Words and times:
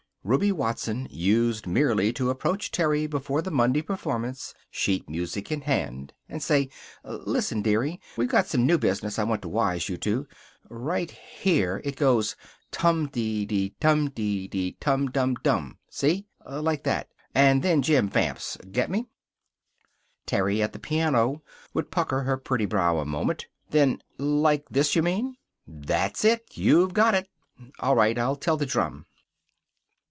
Ruby 0.23 0.51
Watson 0.51 1.07
used 1.09 1.65
merely 1.65 2.13
to 2.13 2.29
approach 2.29 2.69
Terry 2.69 3.07
before 3.07 3.41
the 3.41 3.49
Monday 3.49 3.81
performance, 3.81 4.53
sheet 4.69 5.09
music 5.09 5.51
in 5.51 5.61
hand, 5.61 6.13
and 6.29 6.43
say, 6.43 6.69
"Listen, 7.03 7.63
dearie. 7.63 7.99
We've 8.17 8.29
got 8.29 8.45
some 8.45 8.63
new 8.67 8.77
business 8.77 9.17
I 9.17 9.23
want 9.23 9.41
to 9.41 9.49
wise 9.49 9.89
you 9.89 9.97
to. 9.97 10.27
Right 10.69 11.09
here 11.09 11.81
it 11.83 11.95
goes 11.95 12.35
'TUM 12.69 13.07
dee 13.07 13.47
dee 13.47 13.73
DUM 13.79 14.11
dee 14.11 14.47
dee 14.47 14.73
TUM 14.79 15.07
DUM 15.09 15.33
DUM.' 15.41 15.79
See? 15.89 16.27
Like 16.47 16.83
that. 16.83 17.09
And 17.33 17.63
then 17.63 17.81
Jim 17.81 18.07
vamps. 18.07 18.59
Get 18.71 18.91
me?" 18.91 19.07
Terry, 20.27 20.61
at 20.61 20.71
the 20.71 20.79
piano, 20.79 21.41
would 21.73 21.89
pucker 21.89 22.21
her 22.21 22.37
pretty 22.37 22.67
brow 22.67 22.99
a 22.99 23.05
moment. 23.05 23.47
Then, 23.71 24.03
"Like 24.19 24.69
this, 24.69 24.95
you 24.95 25.01
mean?" 25.01 25.37
"That's 25.67 26.23
it! 26.23 26.45
You've 26.55 26.93
got 26.93 27.15
it." 27.15 27.27
"All 27.79 27.95
right. 27.95 28.19
I'll 28.19 28.35
tell 28.35 28.55
the 28.55 28.67
drum." 28.67 29.07